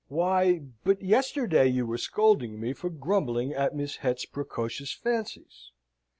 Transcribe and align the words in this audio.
Why, 0.07 0.63
but 0.83 1.03
yesterday, 1.03 1.67
you 1.67 1.85
were 1.85 1.99
scolding 1.99 2.59
me 2.59 2.73
for 2.73 2.89
grumbling 2.89 3.53
at 3.53 3.75
Miss 3.75 3.97
Het's 3.97 4.25
precocious 4.25 4.91
fancies. 4.93 5.69